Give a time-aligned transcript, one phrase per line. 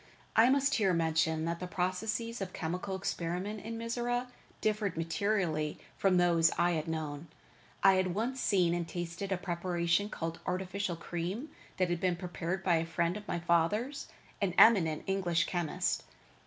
[0.35, 6.17] I must here mention that the processes of chemical experiment in Mizora differed materially from
[6.17, 7.27] those I had known.
[7.83, 12.63] I had once seen and tasted a preparation called artificial cream that had been prepared
[12.63, 14.07] by a friend of my fathers,
[14.41, 16.01] an eminent English chemist.